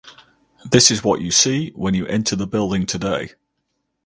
[0.65, 3.33] This is what you see when you enter the building today.